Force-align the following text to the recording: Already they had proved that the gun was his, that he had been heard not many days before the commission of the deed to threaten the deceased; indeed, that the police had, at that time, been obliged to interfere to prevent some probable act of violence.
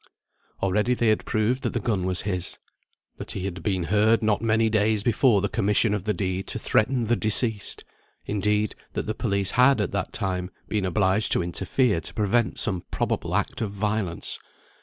Already 0.63 0.95
they 0.95 1.09
had 1.09 1.25
proved 1.25 1.61
that 1.61 1.73
the 1.73 1.79
gun 1.79 2.07
was 2.07 2.23
his, 2.23 2.57
that 3.17 3.33
he 3.33 3.45
had 3.45 3.61
been 3.61 3.83
heard 3.83 4.23
not 4.23 4.41
many 4.41 4.67
days 4.67 5.03
before 5.03 5.41
the 5.41 5.47
commission 5.47 5.93
of 5.93 6.05
the 6.05 6.13
deed 6.15 6.47
to 6.47 6.57
threaten 6.57 7.05
the 7.05 7.15
deceased; 7.15 7.83
indeed, 8.25 8.73
that 8.93 9.05
the 9.05 9.13
police 9.13 9.51
had, 9.51 9.79
at 9.79 9.91
that 9.91 10.11
time, 10.11 10.49
been 10.67 10.85
obliged 10.85 11.31
to 11.33 11.43
interfere 11.43 12.01
to 12.01 12.15
prevent 12.15 12.57
some 12.57 12.81
probable 12.89 13.35
act 13.35 13.61
of 13.61 13.69
violence. 13.69 14.39